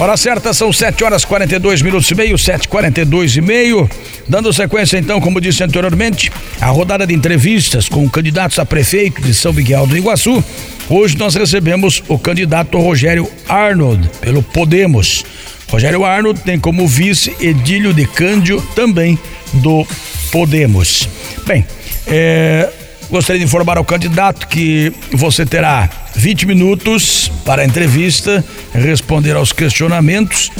[0.00, 3.86] Hora certa são 7 horas 42 minutos e meio, 7 42 e meio.
[4.26, 9.34] Dando sequência, então, como disse anteriormente, a rodada de entrevistas com candidatos a prefeito de
[9.34, 10.42] São Miguel do Iguaçu.
[10.88, 15.22] Hoje nós recebemos o candidato Rogério Arnold, pelo Podemos.
[15.68, 19.18] Rogério Arnold tem como vice Edílio de Cândio, também
[19.52, 19.86] do
[20.32, 21.10] Podemos.
[21.46, 21.66] Bem,
[22.06, 22.70] é,
[23.10, 29.52] gostaria de informar ao candidato que você terá 20 minutos para a entrevista, responder aos
[29.52, 30.50] questionamentos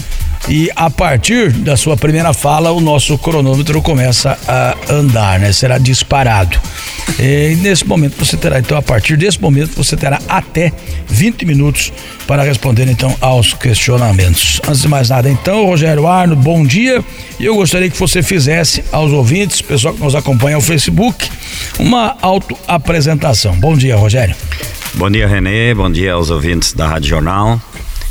[0.49, 5.53] e a partir da sua primeira fala o nosso cronômetro começa a andar, né?
[5.53, 6.59] Será disparado.
[7.19, 10.73] E nesse momento você terá, então, a partir desse momento você terá até
[11.09, 11.93] 20 minutos
[12.27, 14.61] para responder então aos questionamentos.
[14.67, 17.05] Antes de mais nada, então, Rogério Arno, bom dia.
[17.39, 21.29] E eu gostaria que você fizesse aos ouvintes, pessoal que nos acompanha no Facebook,
[21.79, 23.55] uma autoapresentação.
[23.57, 24.35] Bom dia, Rogério.
[24.95, 25.75] Bom dia, Renê.
[25.75, 27.61] Bom dia aos ouvintes da Rádio Jornal.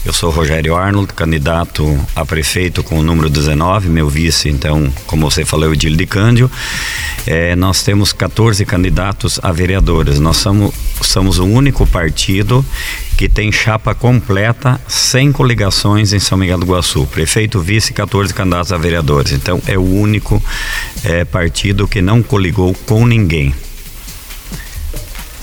[0.05, 5.29] Eu sou Rogério Arnold, candidato a prefeito com o número 19, meu vice, então, como
[5.29, 6.49] você falou, é o Edil de Cândio.
[7.27, 10.18] É, nós temos 14 candidatos a vereadores.
[10.18, 12.65] Nós somos, somos o único partido
[13.18, 17.05] que tem chapa completa, sem coligações em São Miguel do Iguaçu.
[17.07, 19.34] Prefeito, vice, 14 candidatos a vereadores.
[19.34, 20.41] Então, é o único
[21.04, 23.54] é, partido que não coligou com ninguém.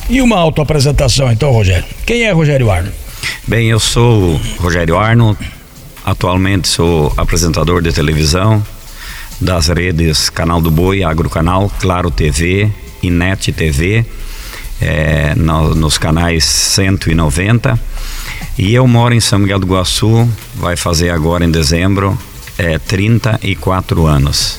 [0.08, 1.84] E uma autoapresentação, então, Rogério.
[2.06, 3.05] Quem é Rogério Arno?
[3.46, 5.36] Bem, eu sou Rogério Arno,
[6.05, 8.64] atualmente sou apresentador de televisão
[9.41, 12.70] das redes Canal do Boi, Agrocanal, Claro TV
[13.02, 14.05] e Net TV,
[14.80, 17.78] é, no, nos canais 190.
[18.58, 22.18] E eu moro em São Miguel do Iguaçu, vai fazer agora em dezembro
[22.58, 24.58] é, 34 anos.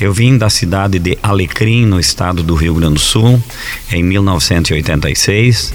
[0.00, 3.42] Eu vim da cidade de Alecrim, no estado do Rio Grande do Sul,
[3.90, 5.74] em 1986.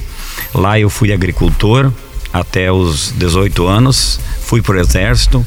[0.53, 1.91] Lá eu fui agricultor
[2.39, 5.45] até os 18 anos, fui para o exército.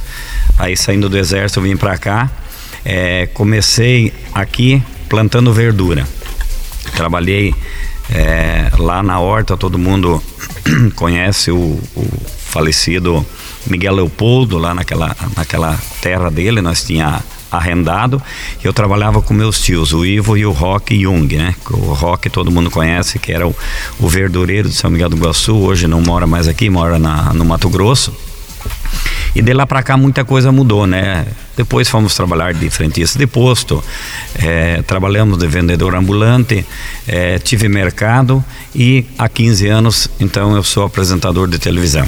[0.58, 2.30] Aí saindo do exército vim para cá.
[2.84, 6.06] É, comecei aqui plantando verdura.
[6.94, 7.54] Trabalhei
[8.10, 10.22] é, lá na horta, todo mundo
[10.96, 12.08] conhece o, o
[12.46, 13.24] falecido
[13.66, 18.22] Miguel Leopoldo, lá naquela, naquela terra dele, nós tinha arrendado.
[18.62, 21.54] Eu trabalhava com meus tios, o Ivo e o Rock Jung, né?
[21.70, 23.54] O Rock todo mundo conhece, que era o,
[23.98, 27.44] o verdureiro de São Miguel do Iguaçu, hoje não mora mais aqui, mora na, no
[27.44, 28.14] Mato Grosso.
[29.34, 31.26] E de lá para cá muita coisa mudou, né?
[31.56, 33.82] Depois fomos trabalhar de frentista de posto,
[34.34, 36.66] é, trabalhamos de vendedor ambulante,
[37.06, 38.44] é, tive mercado
[38.74, 42.06] e há 15 anos, então eu sou apresentador de televisão.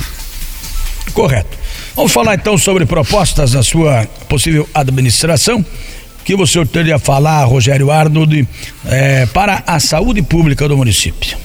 [1.12, 1.61] Correto.
[1.94, 5.60] Vamos falar então sobre propostas da sua possível administração.
[5.60, 8.48] O que você teria a falar, Rogério Arnold,
[8.86, 11.36] é, para a saúde pública do município?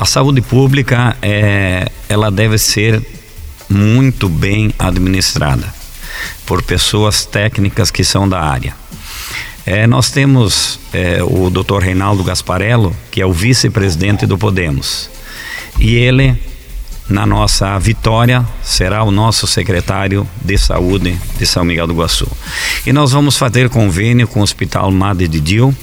[0.00, 3.02] A saúde pública é, ela deve ser
[3.68, 5.66] muito bem administrada
[6.46, 8.74] por pessoas técnicas que são da área.
[9.66, 11.82] É, nós temos é, o Dr.
[11.82, 15.10] Reinaldo Gasparello, que é o vice-presidente do Podemos,
[15.78, 16.36] e ele
[17.08, 22.28] na nossa vitória será o nosso secretário de saúde de São Miguel do Iguaçu.
[22.84, 25.76] E nós vamos fazer convênio com o Hospital Madre de Dio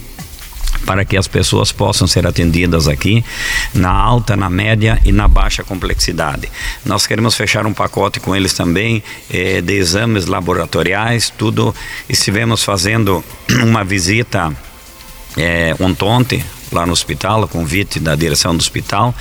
[0.85, 3.23] para que as pessoas possam ser atendidas aqui
[3.73, 6.51] na alta, na média e na baixa complexidade.
[6.85, 9.01] Nós queremos fechar um pacote com eles também
[9.31, 11.73] eh, de exames laboratoriais, tudo.
[12.09, 13.23] Estivemos fazendo
[13.63, 14.51] uma visita
[15.37, 19.13] eh, ontem lá no hospital, a convite da direção do hospital,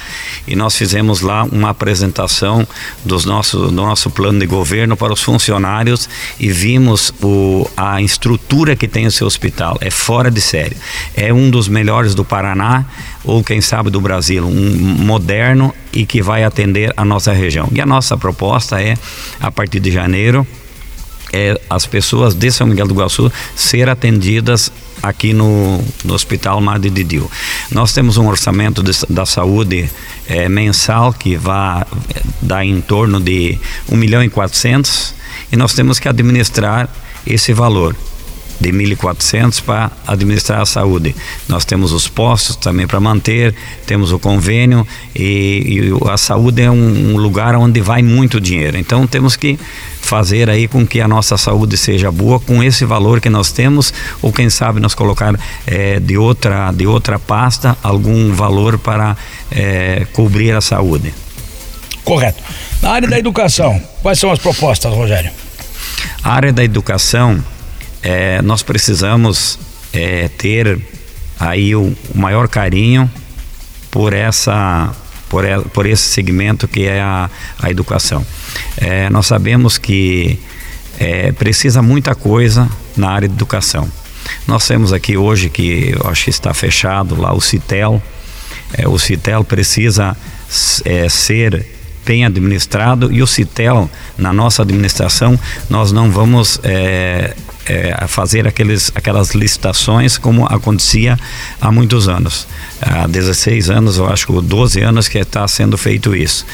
[0.46, 2.66] e nós fizemos lá uma apresentação
[3.04, 6.08] dos nosso, do nosso plano de governo para os funcionários
[6.38, 9.78] e vimos o, a estrutura que tem o seu hospital.
[9.80, 10.76] É fora de série.
[11.16, 12.84] É um dos melhores do Paraná
[13.24, 17.68] ou quem sabe do Brasil, um moderno e que vai atender a nossa região.
[17.72, 18.94] E a nossa proposta é,
[19.40, 20.46] a partir de janeiro,
[21.32, 24.70] é, as pessoas de São Miguel do Iguaçu ser atendidas
[25.02, 27.30] aqui no, no Hospital Madre de Dio.
[27.70, 29.90] Nós temos um orçamento de, da saúde
[30.28, 31.82] é, mensal que vai
[32.14, 33.58] é, dar em torno de
[33.90, 35.14] 1 milhão e 400
[35.50, 36.88] e nós temos que administrar
[37.26, 37.96] esse valor
[38.62, 41.14] de 1.400 para administrar a saúde.
[41.48, 43.54] Nós temos os postos também para manter,
[43.84, 48.78] temos o convênio e, e a saúde é um, um, lugar onde vai muito dinheiro.
[48.78, 49.58] Então temos que
[50.00, 53.92] fazer aí com que a nossa saúde seja boa com esse valor que nós temos
[54.20, 55.34] ou quem sabe nós colocar
[55.66, 59.16] é, de outra de outra pasta algum valor para
[59.50, 61.12] é, cobrir a saúde.
[62.04, 62.42] Correto.
[62.80, 65.30] Na área da educação, quais são as propostas, Rogério?
[66.22, 67.42] A área da educação
[68.02, 69.58] é, nós precisamos
[69.92, 70.78] é, ter
[71.38, 73.10] aí o, o, maior carinho
[73.90, 74.94] por essa
[75.28, 78.24] por, por esse segmento que é a, a educação.
[78.76, 80.38] É, nós sabemos que
[80.98, 83.90] é, precisa muita coisa na área de educação.
[84.46, 88.02] Nós temos aqui hoje que eu acho que está fechado lá o Citel.
[88.74, 90.16] É, o Citel precisa
[90.84, 91.66] é, ser
[92.04, 95.38] bem administrado e o Citel na nossa administração
[95.70, 97.34] nós não vamos é,
[97.66, 101.18] é, fazer aqueles, aquelas licitações como acontecia
[101.60, 102.46] há muitos anos.
[102.80, 106.44] Há 16 anos, eu acho que 12 anos que está sendo feito isso.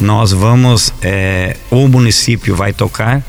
[0.00, 3.22] Nós vamos, é, o município vai tocar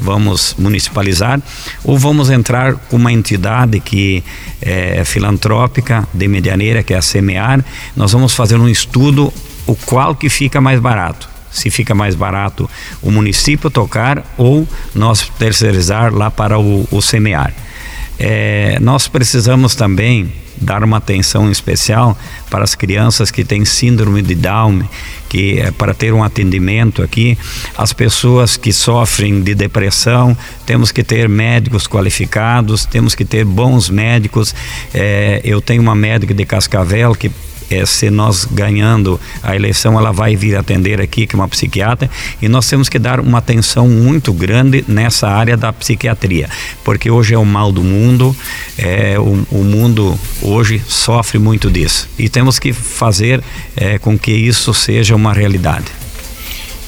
[0.00, 1.40] vamos municipalizar
[1.84, 4.24] ou vamos entrar com uma entidade que
[4.60, 7.64] é filantrópica de medianeira que é a Semear
[7.96, 9.32] nós vamos fazer um estudo
[9.66, 11.28] o qual que fica mais barato.
[11.50, 12.68] Se fica mais barato
[13.00, 17.54] o município tocar ou nós terceirizar lá para o, o semear
[18.18, 22.16] é, nós precisamos também dar uma atenção especial
[22.48, 24.88] para as crianças que têm síndrome de Down,
[25.28, 27.36] que é para ter um atendimento aqui,
[27.76, 33.90] as pessoas que sofrem de depressão, temos que ter médicos qualificados, temos que ter bons
[33.90, 34.54] médicos.
[34.94, 37.32] É, eu tenho uma médica de Cascavel que
[37.70, 42.10] é, se nós ganhando a eleição, ela vai vir atender aqui, que é uma psiquiatra,
[42.40, 46.48] e nós temos que dar uma atenção muito grande nessa área da psiquiatria,
[46.82, 48.36] porque hoje é o mal do mundo,
[48.78, 53.42] é, o, o mundo hoje sofre muito disso, e temos que fazer
[53.76, 55.86] é, com que isso seja uma realidade.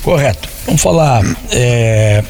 [0.02, 0.48] Correto.
[0.66, 2.22] Vamos falar é,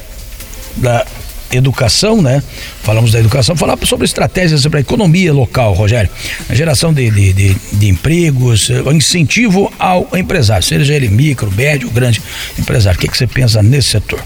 [0.77, 1.05] da
[1.51, 2.43] educação, né?
[2.83, 6.09] Falamos da educação, falar sobre estratégias para a economia local, Rogério.
[6.49, 11.89] A geração de, de, de, de empregos, o incentivo ao empresário, seja ele micro, médio,
[11.89, 12.21] grande
[12.57, 12.97] empresário.
[12.97, 14.21] O que, que você pensa nesse setor?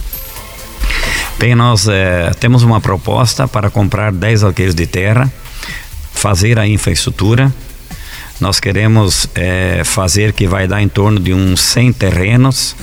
[1.38, 5.32] Bem, nós é, temos uma proposta para comprar 10 alqueires de terra,
[6.14, 7.52] fazer a infraestrutura.
[8.40, 12.76] Nós queremos é, fazer que vai dar em torno de uns 100 terrenos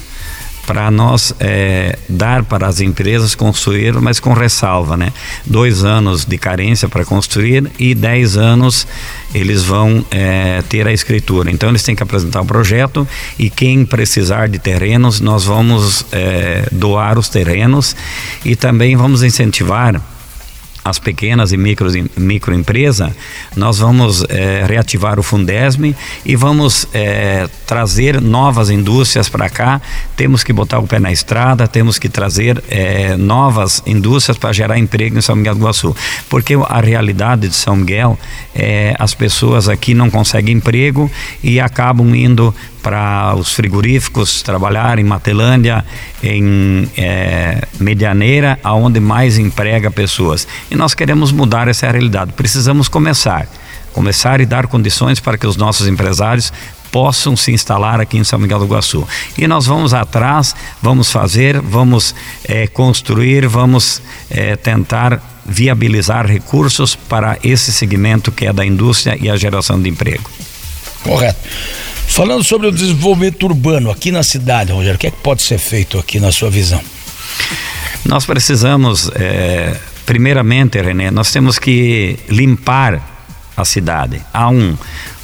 [0.68, 5.14] para nós é, dar para as empresas construir, mas com ressalva, né?
[5.46, 8.86] Dois anos de carência para construir e dez anos
[9.34, 11.50] eles vão é, ter a escritura.
[11.50, 16.04] Então eles têm que apresentar o um projeto e quem precisar de terrenos nós vamos
[16.12, 17.96] é, doar os terrenos
[18.44, 19.98] e também vamos incentivar
[20.88, 23.12] as pequenas e micro, microempresas,
[23.56, 25.94] nós vamos é, reativar o Fundesme
[26.24, 29.80] e vamos é, trazer novas indústrias para cá.
[30.16, 34.78] Temos que botar o pé na estrada, temos que trazer é, novas indústrias para gerar
[34.78, 35.94] emprego em São Miguel do Iguaçu.
[36.28, 38.18] Porque a realidade de São Miguel
[38.54, 41.10] é as pessoas aqui não conseguem emprego
[41.42, 45.84] e acabam indo para os frigoríficos trabalhar em Matelândia,
[46.22, 50.46] em é, Medianeira, aonde mais emprega pessoas.
[50.70, 52.32] E nós queremos mudar essa realidade.
[52.32, 53.48] Precisamos começar,
[53.92, 56.52] começar e dar condições para que os nossos empresários
[56.90, 59.06] possam se instalar aqui em São Miguel do Iguaçu.
[59.36, 62.14] E nós vamos atrás, vamos fazer, vamos
[62.44, 69.30] é, construir, vamos é, tentar viabilizar recursos para esse segmento que é da indústria e
[69.30, 70.30] a geração de emprego.
[71.02, 71.38] Correto.
[72.08, 75.58] Falando sobre o desenvolvimento urbano aqui na cidade, Rogério, o que é que pode ser
[75.58, 76.80] feito aqui na sua visão?
[78.04, 83.00] Nós precisamos, é, primeiramente, René, nós temos que limpar
[83.56, 84.20] a cidade.
[84.32, 84.76] Há um,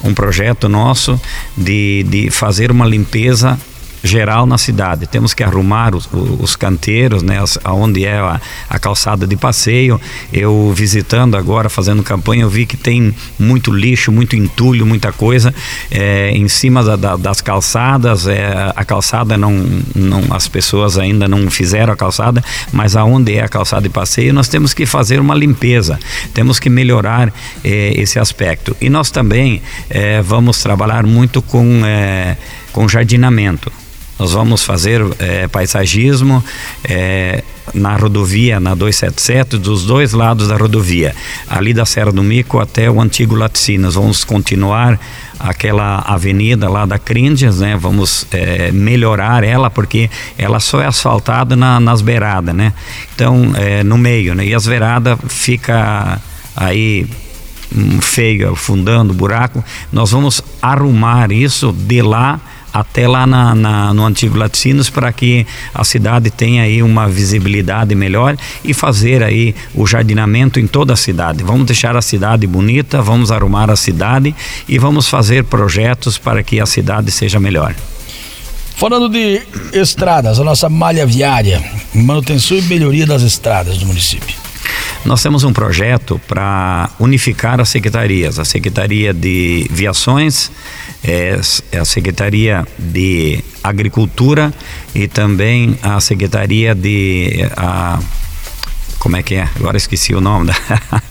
[0.04, 1.20] um projeto nosso
[1.56, 3.58] de, de fazer uma limpeza
[4.04, 5.06] geral na cidade.
[5.06, 6.08] Temos que arrumar os,
[6.38, 9.98] os canteiros, né, onde é a, a, calçada de passeio.
[10.30, 15.54] Eu visitando agora, fazendo campanha, eu vi que tem muito lixo, muito entulho, muita coisa
[15.90, 18.26] é, em cima da, da, das calçadas.
[18.26, 23.42] É, a calçada não, não, as pessoas ainda não fizeram a calçada, mas aonde é
[23.42, 25.98] a calçada de passeio, nós temos que fazer uma limpeza.
[26.34, 27.32] Temos que melhorar
[27.64, 28.76] é, esse aspecto.
[28.80, 29.62] E nós também
[30.24, 31.82] vamos trabalhar muito com
[32.74, 33.72] com jardinamento.
[34.18, 36.42] Nós vamos fazer é, paisagismo
[36.84, 37.42] é,
[37.72, 41.14] na rodovia, na 277, dos dois lados da rodovia,
[41.48, 43.94] ali da Serra do Mico até o antigo Laticínios.
[43.94, 45.00] Vamos continuar
[45.38, 47.76] aquela avenida lá da Críndias, né?
[47.76, 52.72] Vamos é, melhorar ela porque ela só é asfaltada na, nas beiradas, né?
[53.14, 54.46] Então, é, no meio, né?
[54.46, 56.20] E as beiradas fica
[56.54, 57.04] aí
[57.74, 59.64] hum, feio, fundando buraco.
[59.92, 62.40] Nós vamos arrumar isso de lá
[62.74, 67.94] até lá na, na, no antigo Laticínios para que a cidade tenha aí uma visibilidade
[67.94, 71.44] melhor e fazer aí o jardinamento em toda a cidade.
[71.44, 74.34] Vamos deixar a cidade bonita, vamos arrumar a cidade
[74.68, 77.76] e vamos fazer projetos para que a cidade seja melhor.
[78.76, 79.40] Falando de
[79.72, 81.62] estradas, a nossa malha viária,
[81.94, 84.43] manutenção e melhoria das estradas do município.
[85.04, 90.50] Nós temos um projeto para unificar as secretarias, a Secretaria de Viações,
[91.02, 91.38] é,
[91.78, 94.52] a Secretaria de Agricultura
[94.94, 97.98] e também a Secretaria de a,
[98.98, 99.46] como é que é?
[99.56, 100.50] Agora esqueci o nome.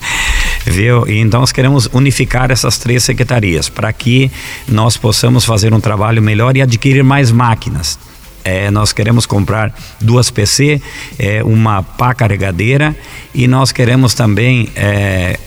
[0.66, 1.06] Viu?
[1.08, 4.28] E então nós queremos unificar essas três secretarias para que
[4.66, 7.96] nós possamos fazer um trabalho melhor e adquirir mais máquinas.
[8.44, 10.80] É, nós queremos comprar duas PC,
[11.18, 12.94] é, uma pá carregadeira
[13.34, 15.38] e nós queremos também é,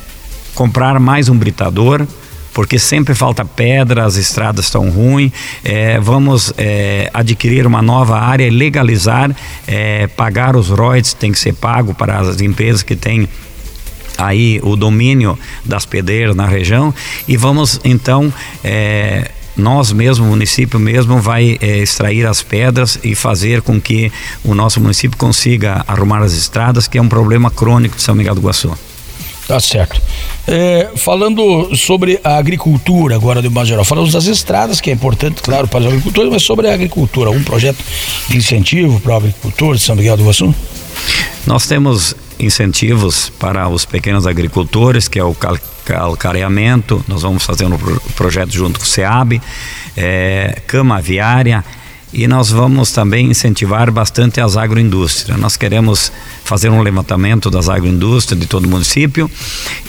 [0.55, 2.07] comprar mais um britador
[2.57, 5.31] porque sempre falta pedra, as estradas estão ruins.
[5.63, 9.29] É, vamos é, adquirir uma nova área, legalizar,
[9.67, 13.29] é, pagar os royalties, tem que ser pago para as empresas que têm
[14.17, 16.91] aí o domínio das pedreiras na região
[17.27, 23.15] e vamos então é, nós mesmo, o município mesmo, vai é, extrair as pedras e
[23.15, 24.11] fazer com que
[24.43, 28.35] o nosso município consiga arrumar as estradas, que é um problema crônico de São Miguel
[28.35, 28.77] do Iguaçu.
[29.47, 30.01] Tá certo.
[30.45, 35.69] É, falando sobre a agricultura agora de geral, falamos das estradas, que é importante, claro,
[35.69, 37.77] para os agricultores, mas sobre a agricultura, algum projeto
[38.27, 40.53] de incentivo para o agricultor de São Miguel do Iguaçu?
[41.45, 45.35] Nós temos incentivos para os pequenos agricultores, que é o
[45.85, 47.77] calcareamento, nós vamos fazer um
[48.15, 49.41] projeto junto com o SEAB,
[49.95, 51.63] é, cama aviária,
[52.13, 55.37] e nós vamos também incentivar bastante as agroindústrias.
[55.37, 56.11] Nós queremos
[56.43, 59.29] fazer um levantamento das agroindústrias de todo o município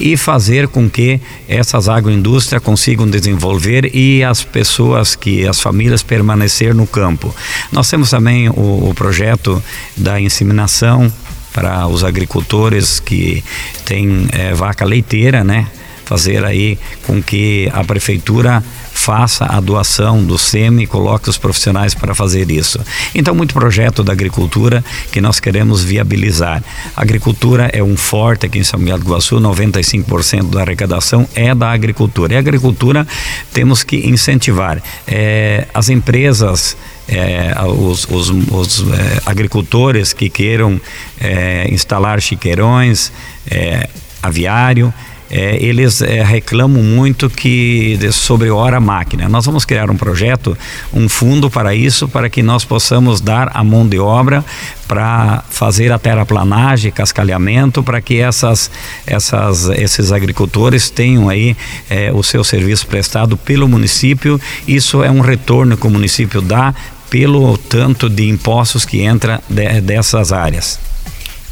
[0.00, 6.74] e fazer com que essas agroindústrias consigam desenvolver e as pessoas que as famílias permanecer
[6.74, 7.34] no campo.
[7.70, 9.62] Nós temos também o, o projeto
[9.96, 11.12] da inseminação
[11.58, 13.42] para os agricultores que
[13.84, 15.66] têm é, vaca leiteira, né?
[16.04, 18.62] Fazer aí com que a prefeitura
[18.92, 22.80] faça a doação do SEMI e coloque os profissionais para fazer isso.
[23.12, 26.62] Então, muito projeto da agricultura que nós queremos viabilizar.
[26.96, 31.54] A agricultura é um forte aqui em São Miguel do Iguaçu, 95% da arrecadação é
[31.54, 32.34] da agricultura.
[32.34, 33.06] E a agricultura
[33.52, 34.80] temos que incentivar.
[35.06, 36.76] É, as empresas
[37.08, 40.80] é, os, os, os é, agricultores que queiram
[41.20, 43.10] é, instalar chiqueirões,
[43.50, 43.88] é,
[44.22, 44.92] aviário,
[45.30, 49.28] é, eles é, reclamam muito que sobre hora máquina.
[49.28, 50.56] Nós vamos criar um projeto,
[50.92, 54.44] um fundo para isso, para que nós possamos dar a mão de obra
[54.86, 58.70] para fazer a terraplanagem, cascalhamento, para que essas,
[59.06, 61.54] essas, esses agricultores tenham aí
[61.90, 64.40] é, o seu serviço prestado pelo município.
[64.66, 66.74] Isso é um retorno que o município dá
[67.10, 70.78] pelo tanto de impostos que entra de, dessas áreas.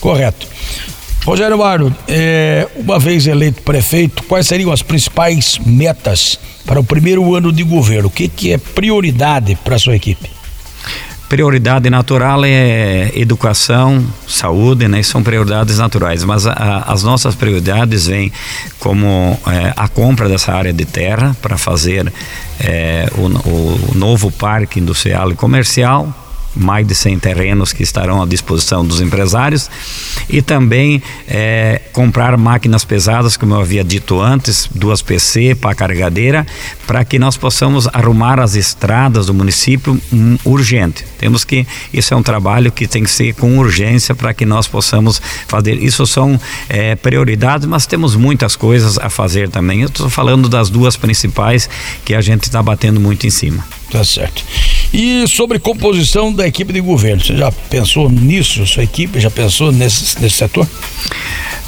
[0.00, 0.46] Correto.
[1.25, 7.34] Rogério Mário, é, uma vez eleito prefeito, quais seriam as principais metas para o primeiro
[7.34, 8.08] ano de governo?
[8.08, 10.36] O que, que é prioridade para a sua equipe?
[11.28, 15.02] Prioridade natural é educação, saúde, né?
[15.02, 18.33] São prioridades naturais, mas a, a, as nossas prioridades vêm
[18.78, 22.12] como é, a compra dessa área de terra para fazer
[22.61, 26.14] é, o, o novo parque industrial e comercial,
[26.56, 29.70] mais de 100 terrenos que estarão à disposição dos empresários
[30.28, 36.46] e também é, comprar máquinas pesadas, como eu havia dito antes, duas PC para carregadeira,
[36.86, 41.04] para que nós possamos arrumar as estradas do município um, urgente.
[41.18, 44.66] Temos que, isso é um trabalho que tem que ser com urgência para que nós
[44.66, 45.75] possamos fazer.
[45.75, 49.82] Isso são é, prioridades, mas temos muitas coisas a fazer também.
[49.82, 51.68] Eu estou falando das duas principais
[52.04, 53.64] que a gente está batendo muito em cima.
[53.90, 54.42] Tá certo.
[54.93, 58.66] E sobre composição da equipe de governo, você já pensou nisso?
[58.66, 60.66] Sua equipe já pensou nesse, nesse setor?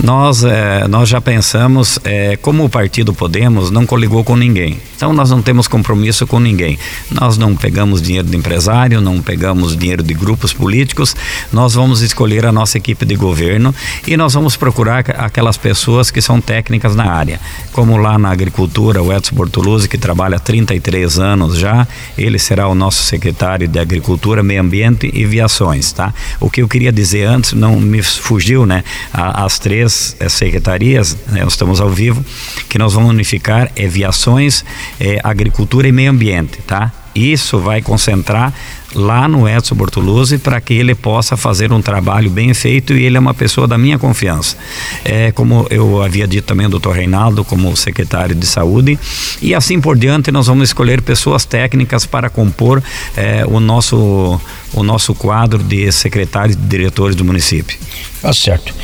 [0.03, 5.13] Nós, é, nós já pensamos, é, como o partido Podemos não coligou com ninguém, então
[5.13, 6.79] nós não temos compromisso com ninguém.
[7.11, 11.17] Nós não pegamos dinheiro de empresário, não pegamos dinheiro de grupos políticos,
[11.53, 13.75] nós vamos escolher a nossa equipe de governo
[14.07, 17.41] e nós vamos procurar aquelas pessoas que são técnicas na área,
[17.73, 21.87] como lá na agricultura, o Edson Bortoluzzi, que trabalha há 33 anos já,
[22.17, 26.15] ele será o nosso secretário de Agricultura, Meio Ambiente e Viações, tá?
[26.39, 28.85] O que eu queria dizer antes, não me fugiu, né?
[29.13, 32.25] As três três secretarias, né, nós estamos ao vivo,
[32.69, 34.65] que nós vamos unificar é viações,
[35.01, 36.93] é, agricultura e meio ambiente, tá?
[37.15, 38.53] Isso vai concentrar
[38.95, 43.17] lá no Edson Bortoluzzi para que ele possa fazer um trabalho bem feito e ele
[43.17, 44.57] é uma pessoa da minha confiança.
[45.05, 48.99] É, como eu havia dito também o doutor Reinaldo, como secretário de saúde,
[49.43, 52.83] e assim por diante nós vamos escolher pessoas técnicas para compor
[53.17, 54.41] é, o, nosso,
[54.73, 57.79] o nosso quadro de secretários e diretores do município.
[58.21, 58.75] Tá certo.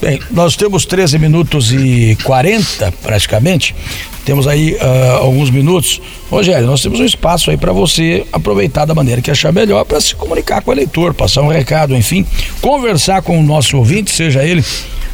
[0.00, 3.74] Bem, nós temos 13 minutos e 40 praticamente.
[4.24, 6.00] Temos aí uh, alguns minutos.
[6.30, 10.00] Rogério, nós temos um espaço aí para você aproveitar da maneira que achar melhor para
[10.00, 12.26] se comunicar com o eleitor, passar um recado, enfim,
[12.60, 14.62] conversar com o nosso ouvinte, seja ele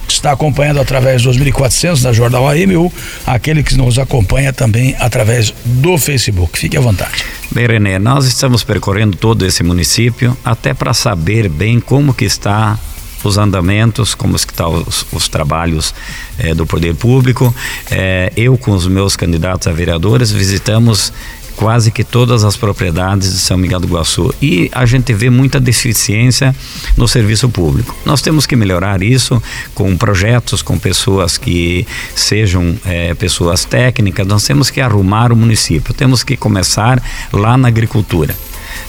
[0.06, 2.92] que está acompanhando através dos 1400 da Jornal AM ou
[3.24, 6.58] aquele que nos acompanha também através do Facebook.
[6.58, 7.24] Fique à vontade.
[7.52, 12.76] Bem, René, nós estamos percorrendo todo esse município até para saber bem como que está
[13.22, 15.94] os andamentos, como estão os, os trabalhos
[16.38, 17.54] eh, do poder público.
[17.90, 21.12] Eh, eu com os meus candidatos a vereadores visitamos
[21.60, 25.60] quase que todas as propriedades de São Miguel do Iguaçu e a gente vê muita
[25.60, 26.56] deficiência
[26.96, 27.94] no serviço público.
[28.06, 29.42] Nós temos que melhorar isso
[29.74, 31.86] com projetos, com pessoas que
[32.16, 34.26] sejam é, pessoas técnicas.
[34.26, 35.92] Nós temos que arrumar o município.
[35.92, 38.34] Temos que começar lá na agricultura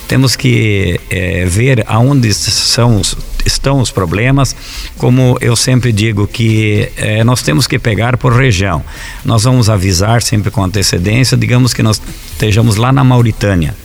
[0.07, 4.55] temos que é, ver aonde são os, estão os problemas.
[4.97, 8.83] Como eu sempre digo, que é, nós temos que pegar por região.
[9.23, 12.01] Nós vamos avisar sempre com antecedência, digamos que nós
[12.33, 13.75] estejamos lá na Mauritânia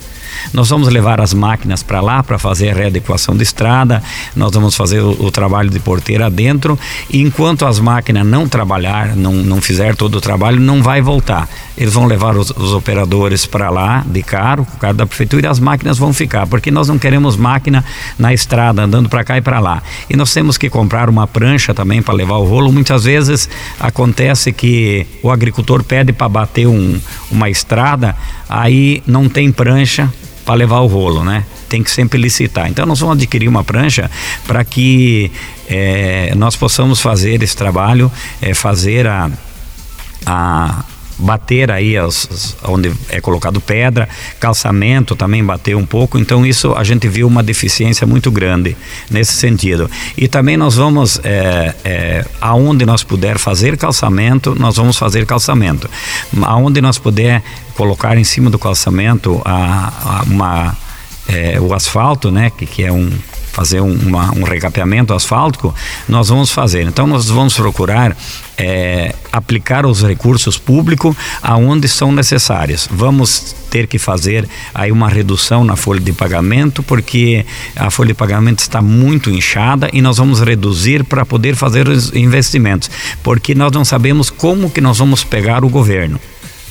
[0.53, 4.03] nós vamos levar as máquinas para lá para fazer a readequação de estrada,
[4.35, 6.79] nós vamos fazer o, o, trabalho de porteira dentro,
[7.11, 11.49] e enquanto as máquinas não trabalhar, não, não fizer todo o trabalho, não vai voltar.
[11.77, 15.49] Eles vão levar os, os operadores para lá de carro, o carro da prefeitura, e
[15.49, 17.85] as máquinas vão ficar, porque nós não queremos máquina
[18.19, 19.83] na estrada andando para cá e para lá.
[20.09, 22.73] E nós temos que comprar uma prancha também para levar o rolo.
[22.73, 26.99] Muitas vezes acontece que o agricultor pede para bater um,
[27.31, 28.17] uma estrada,
[28.49, 30.13] aí não tem prancha
[30.47, 31.45] para levar o rolo, né?
[31.69, 32.71] Tem que sempre licitar.
[32.71, 34.09] Então nós vamos adquirir uma prancha
[34.47, 35.31] para que
[35.69, 38.11] é, nós possamos fazer esse trabalho,
[38.41, 39.29] é, fazer a,
[40.25, 40.85] a
[41.19, 44.09] bater aí as, onde é colocado pedra,
[44.39, 48.77] calçamento também bater um pouco, então isso a gente viu uma deficiência muito grande
[49.11, 49.91] nesse sentido.
[50.17, 55.89] E também nós vamos, é, é, aonde nós puder fazer calçamento, nós vamos fazer calçamento.
[56.43, 57.43] Aonde nós puder
[57.75, 60.77] colocar em cima do calçamento a, a uma,
[61.29, 63.11] é, o asfalto, né, que, que é um
[63.57, 65.75] fazer um, uma, um recapeamento asfáltico,
[66.07, 66.83] nós vamos fazer.
[66.83, 68.15] Então nós vamos procurar
[68.59, 72.87] é, aplicar os recursos públicos aonde são necessários.
[72.91, 78.15] Vamos ter que fazer aí uma redução na folha de pagamento, porque a folha de
[78.15, 82.91] pagamento está muito inchada e nós vamos reduzir para poder fazer os investimentos,
[83.23, 86.21] porque nós não sabemos como que nós vamos pegar o governo.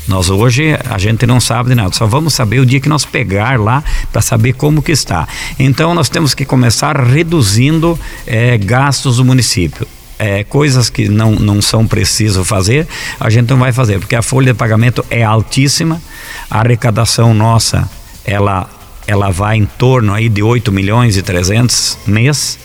[0.08, 3.06] Nós hoje a gente não sabe de nada, só vamos saber o dia que nós
[3.06, 5.28] pegar lá para saber como que está.
[5.58, 9.88] Então nós temos que começar reduzindo é, gastos do município.
[10.18, 12.88] É, coisas que não, não são preciso fazer,
[13.20, 16.02] a gente não vai fazer, porque a folha de pagamento é altíssima,
[16.50, 17.90] a arrecadação nossa,
[18.24, 18.70] ela,
[19.06, 22.58] ela vai em torno aí de 8 milhões e 300 mês,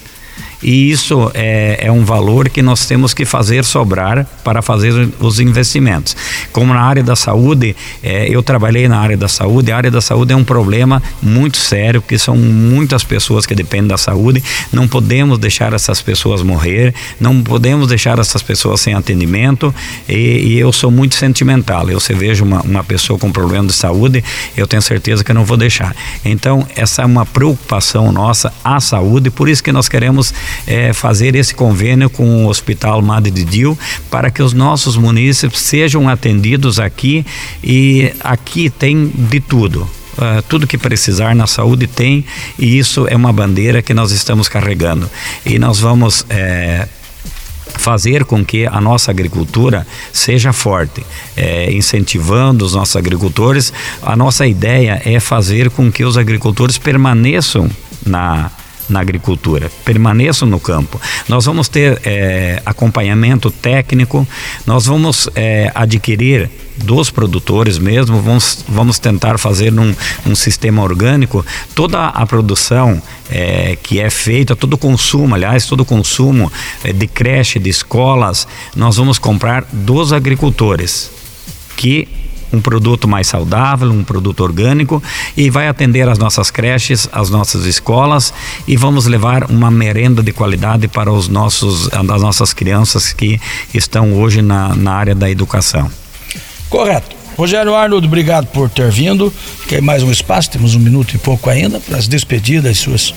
[0.62, 5.40] e isso é, é um valor que nós temos que fazer sobrar para fazer os
[5.40, 6.16] investimentos.
[6.52, 10.00] Como na área da saúde, é, eu trabalhei na área da saúde, a área da
[10.00, 14.42] saúde é um problema muito sério, porque são muitas pessoas que dependem da saúde,
[14.72, 19.74] não podemos deixar essas pessoas morrer, não podemos deixar essas pessoas sem atendimento
[20.08, 23.72] e, e eu sou muito sentimental, eu se vejo uma, uma pessoa com problema de
[23.72, 24.22] saúde,
[24.56, 25.94] eu tenho certeza que eu não vou deixar.
[26.24, 30.32] Então, essa é uma preocupação nossa, a saúde, por isso que nós queremos
[30.66, 33.78] é, fazer esse convênio com o Hospital Madre de Dio
[34.10, 37.24] para que os nossos munícipes sejam atendidos aqui
[37.62, 39.88] e aqui tem de tudo.
[40.12, 42.24] Uh, tudo que precisar na saúde tem
[42.58, 45.08] e isso é uma bandeira que nós estamos carregando
[45.46, 46.86] e nós vamos é,
[47.78, 51.04] fazer com que a nossa agricultura seja forte,
[51.36, 53.72] é, incentivando os nossos agricultores.
[54.02, 57.70] A nossa ideia é fazer com que os agricultores permaneçam
[58.04, 58.50] na
[58.90, 61.00] na agricultura, permaneçam no campo.
[61.28, 64.26] Nós vamos ter é, acompanhamento técnico,
[64.66, 69.94] nós vamos é, adquirir dos produtores mesmo, vamos, vamos tentar fazer num,
[70.26, 71.44] um sistema orgânico.
[71.74, 73.00] Toda a produção
[73.30, 76.50] é, que é feita, todo o consumo, aliás, todo o consumo
[76.82, 81.10] é, de creche, de escolas, nós vamos comprar dos agricultores
[81.76, 82.08] que
[82.52, 85.02] um produto mais saudável, um produto orgânico
[85.36, 88.32] e vai atender as nossas creches, as nossas escolas
[88.66, 93.40] e vamos levar uma merenda de qualidade para os nossos, as nossas crianças que
[93.72, 95.90] estão hoje na, na área da educação.
[96.68, 97.20] Correto.
[97.36, 99.32] Rogério Arnold, obrigado por ter vindo.
[99.66, 100.50] Quer mais um espaço?
[100.50, 103.14] Temos um minuto e pouco ainda para as despedidas suas.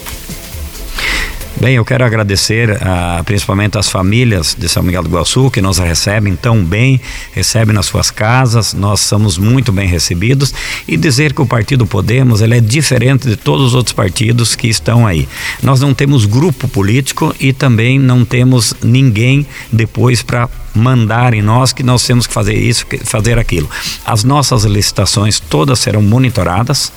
[1.56, 5.78] Bem, eu quero agradecer uh, principalmente as famílias de São Miguel do Iguaçu que nos
[5.78, 7.00] recebem tão bem,
[7.32, 10.54] recebem nas suas casas, nós somos muito bem recebidos
[10.88, 14.68] e dizer que o Partido Podemos ele é diferente de todos os outros partidos que
[14.68, 15.28] estão aí.
[15.62, 21.72] Nós não temos grupo político e também não temos ninguém depois para mandar em nós
[21.72, 23.70] que nós temos que fazer isso, fazer aquilo.
[24.04, 26.92] As nossas licitações todas serão monitoradas,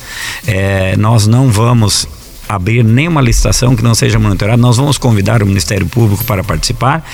[0.46, 2.08] é, nós não vamos
[2.48, 4.60] abrir nenhuma licitação que não seja monitorada.
[4.60, 7.04] Nós vamos convidar o Ministério Público para participar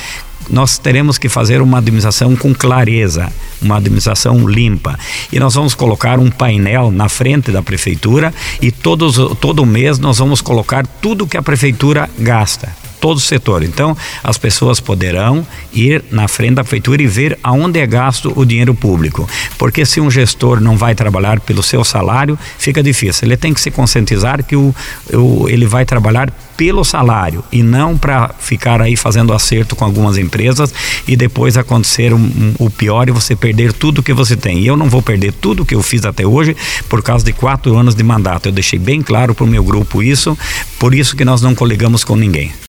[0.51, 4.99] nós teremos que fazer uma administração com clareza, uma administração limpa.
[5.33, 10.19] E nós vamos colocar um painel na frente da prefeitura e todos, todo mês nós
[10.19, 13.65] vamos colocar tudo que a prefeitura gasta todo o setor.
[13.65, 18.47] Então, as pessoas poderão ir na frente da prefeitura e ver aonde é gasto o
[18.47, 19.29] dinheiro público.
[19.59, 23.27] Porque se um gestor não vai trabalhar pelo seu salário, fica difícil.
[23.27, 24.73] Ele tem que se conscientizar que o,
[25.13, 30.17] o ele vai trabalhar pelo salário e não para ficar aí fazendo acerto com algumas
[30.17, 30.73] empresas
[31.09, 34.61] e depois acontecer um, um, o pior e você perder tudo que você tem.
[34.61, 36.57] E eu não vou perder tudo que eu fiz até hoje
[36.89, 38.49] por causa de quatro anos de mandato.
[38.49, 40.39] Eu deixei bem claro para o meu grupo isso,
[40.79, 42.53] por isso que nós não coligamos com ninguém.